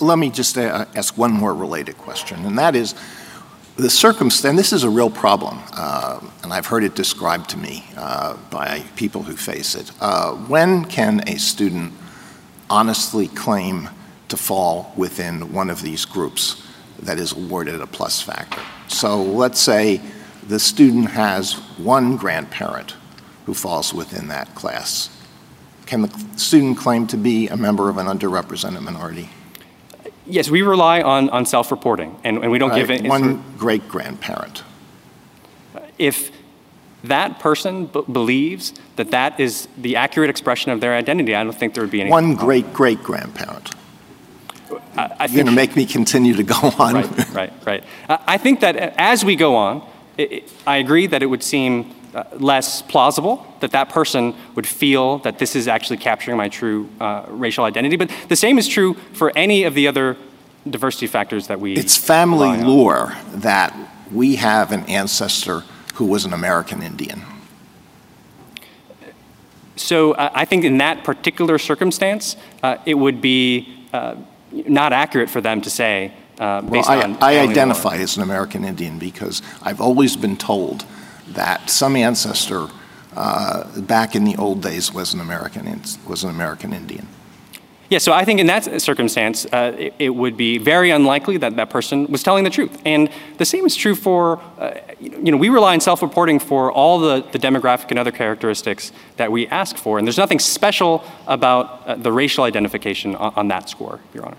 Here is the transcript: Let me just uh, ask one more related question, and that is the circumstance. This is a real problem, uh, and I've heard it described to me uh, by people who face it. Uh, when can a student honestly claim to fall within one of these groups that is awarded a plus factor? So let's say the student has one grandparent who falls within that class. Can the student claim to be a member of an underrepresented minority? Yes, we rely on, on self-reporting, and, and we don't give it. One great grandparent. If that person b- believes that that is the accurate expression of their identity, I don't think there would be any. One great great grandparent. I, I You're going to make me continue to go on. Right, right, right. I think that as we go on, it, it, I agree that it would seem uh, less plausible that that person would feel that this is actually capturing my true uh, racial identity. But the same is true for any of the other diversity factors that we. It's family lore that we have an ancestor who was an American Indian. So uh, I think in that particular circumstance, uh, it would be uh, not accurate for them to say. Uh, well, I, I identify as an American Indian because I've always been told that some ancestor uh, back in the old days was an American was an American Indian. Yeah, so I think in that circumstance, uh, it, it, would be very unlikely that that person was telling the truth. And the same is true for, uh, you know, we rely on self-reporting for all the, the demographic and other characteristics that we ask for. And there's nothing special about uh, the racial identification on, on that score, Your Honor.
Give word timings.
Let 0.00 0.18
me 0.18 0.30
just 0.30 0.56
uh, 0.56 0.86
ask 0.94 1.18
one 1.18 1.32
more 1.32 1.54
related 1.54 1.98
question, 1.98 2.44
and 2.46 2.58
that 2.58 2.74
is 2.74 2.94
the 3.76 3.90
circumstance. 3.90 4.56
This 4.56 4.72
is 4.72 4.82
a 4.82 4.88
real 4.88 5.10
problem, 5.10 5.58
uh, 5.72 6.20
and 6.42 6.52
I've 6.52 6.66
heard 6.66 6.84
it 6.84 6.94
described 6.94 7.50
to 7.50 7.58
me 7.58 7.84
uh, 7.96 8.36
by 8.50 8.82
people 8.96 9.22
who 9.22 9.36
face 9.36 9.74
it. 9.74 9.90
Uh, 10.00 10.32
when 10.32 10.86
can 10.86 11.28
a 11.28 11.38
student 11.38 11.92
honestly 12.70 13.28
claim 13.28 13.90
to 14.28 14.38
fall 14.38 14.92
within 14.96 15.52
one 15.52 15.68
of 15.68 15.82
these 15.82 16.06
groups 16.06 16.66
that 17.00 17.18
is 17.18 17.32
awarded 17.32 17.80
a 17.80 17.86
plus 17.86 18.22
factor? 18.22 18.62
So 18.88 19.22
let's 19.22 19.60
say 19.60 20.00
the 20.48 20.60
student 20.60 21.10
has 21.10 21.54
one 21.76 22.16
grandparent 22.16 22.94
who 23.44 23.52
falls 23.52 23.92
within 23.92 24.28
that 24.28 24.54
class. 24.54 25.10
Can 25.84 26.02
the 26.02 26.38
student 26.38 26.78
claim 26.78 27.06
to 27.08 27.18
be 27.18 27.48
a 27.48 27.56
member 27.56 27.90
of 27.90 27.98
an 27.98 28.06
underrepresented 28.06 28.80
minority? 28.80 29.28
Yes, 30.26 30.50
we 30.50 30.62
rely 30.62 31.02
on, 31.02 31.28
on 31.30 31.44
self-reporting, 31.44 32.18
and, 32.24 32.38
and 32.38 32.50
we 32.50 32.58
don't 32.58 32.74
give 32.74 32.90
it. 32.90 33.04
One 33.04 33.42
great 33.58 33.88
grandparent. 33.88 34.62
If 35.98 36.30
that 37.04 37.38
person 37.38 37.86
b- 37.86 38.02
believes 38.10 38.72
that 38.96 39.10
that 39.10 39.38
is 39.38 39.68
the 39.76 39.96
accurate 39.96 40.30
expression 40.30 40.72
of 40.72 40.80
their 40.80 40.94
identity, 40.94 41.34
I 41.34 41.44
don't 41.44 41.52
think 41.52 41.74
there 41.74 41.82
would 41.82 41.90
be 41.90 42.00
any. 42.00 42.10
One 42.10 42.34
great 42.34 42.72
great 42.72 43.02
grandparent. 43.02 43.74
I, 44.96 45.16
I 45.20 45.24
You're 45.26 45.44
going 45.44 45.46
to 45.46 45.52
make 45.52 45.76
me 45.76 45.86
continue 45.86 46.34
to 46.34 46.42
go 46.42 46.56
on. 46.78 46.94
Right, 46.94 47.34
right, 47.34 47.52
right. 47.66 47.84
I 48.08 48.38
think 48.38 48.60
that 48.60 48.76
as 48.76 49.24
we 49.24 49.36
go 49.36 49.56
on, 49.56 49.86
it, 50.16 50.32
it, 50.32 50.52
I 50.66 50.78
agree 50.78 51.06
that 51.08 51.22
it 51.22 51.26
would 51.26 51.42
seem 51.42 51.90
uh, 51.90 51.94
less 52.34 52.82
plausible 52.82 53.46
that 53.60 53.72
that 53.72 53.88
person 53.88 54.34
would 54.54 54.66
feel 54.66 55.18
that 55.18 55.38
this 55.38 55.56
is 55.56 55.68
actually 55.68 55.96
capturing 55.96 56.36
my 56.36 56.48
true 56.48 56.88
uh, 57.00 57.24
racial 57.28 57.64
identity. 57.64 57.96
But 57.96 58.10
the 58.28 58.36
same 58.36 58.58
is 58.58 58.68
true 58.68 58.94
for 59.12 59.32
any 59.36 59.64
of 59.64 59.74
the 59.74 59.88
other 59.88 60.16
diversity 60.68 61.06
factors 61.06 61.48
that 61.48 61.60
we. 61.60 61.74
It's 61.74 61.96
family 61.96 62.62
lore 62.62 63.14
that 63.34 63.76
we 64.12 64.36
have 64.36 64.72
an 64.72 64.84
ancestor 64.84 65.64
who 65.94 66.06
was 66.06 66.24
an 66.24 66.32
American 66.32 66.82
Indian. 66.82 67.22
So 69.76 70.12
uh, 70.12 70.30
I 70.34 70.44
think 70.44 70.64
in 70.64 70.78
that 70.78 71.04
particular 71.04 71.58
circumstance, 71.58 72.36
uh, 72.62 72.76
it 72.86 72.94
would 72.94 73.20
be 73.20 73.86
uh, 73.92 74.16
not 74.52 74.92
accurate 74.92 75.30
for 75.30 75.40
them 75.40 75.60
to 75.62 75.70
say. 75.70 76.12
Uh, 76.38 76.62
well, 76.64 76.84
I, 76.86 77.16
I 77.20 77.38
identify 77.40 77.96
as 77.96 78.16
an 78.16 78.22
American 78.22 78.64
Indian 78.64 78.98
because 78.98 79.42
I've 79.62 79.80
always 79.80 80.16
been 80.16 80.36
told 80.36 80.84
that 81.28 81.70
some 81.70 81.96
ancestor 81.96 82.68
uh, 83.16 83.80
back 83.80 84.14
in 84.14 84.24
the 84.24 84.36
old 84.36 84.62
days 84.62 84.92
was 84.92 85.14
an 85.14 85.20
American 85.20 85.80
was 86.06 86.24
an 86.24 86.30
American 86.30 86.72
Indian. 86.72 87.06
Yeah, 87.90 87.98
so 87.98 88.12
I 88.12 88.24
think 88.24 88.40
in 88.40 88.46
that 88.46 88.80
circumstance, 88.80 89.44
uh, 89.46 89.76
it, 89.78 89.94
it, 89.98 90.08
would 90.08 90.36
be 90.38 90.56
very 90.56 90.90
unlikely 90.90 91.36
that 91.36 91.54
that 91.56 91.68
person 91.68 92.06
was 92.06 92.22
telling 92.22 92.42
the 92.42 92.50
truth. 92.50 92.80
And 92.86 93.10
the 93.36 93.44
same 93.44 93.66
is 93.66 93.76
true 93.76 93.94
for, 93.94 94.40
uh, 94.58 94.80
you 94.98 95.30
know, 95.30 95.36
we 95.36 95.50
rely 95.50 95.74
on 95.74 95.80
self-reporting 95.80 96.38
for 96.38 96.72
all 96.72 96.98
the, 96.98 97.20
the 97.30 97.38
demographic 97.38 97.90
and 97.90 97.98
other 97.98 98.10
characteristics 98.10 98.90
that 99.16 99.30
we 99.30 99.46
ask 99.48 99.76
for. 99.76 99.98
And 99.98 100.06
there's 100.06 100.18
nothing 100.18 100.38
special 100.38 101.04
about 101.26 101.86
uh, 101.86 101.94
the 101.96 102.10
racial 102.10 102.44
identification 102.44 103.14
on, 103.16 103.34
on 103.36 103.48
that 103.48 103.68
score, 103.68 104.00
Your 104.14 104.26
Honor. 104.26 104.38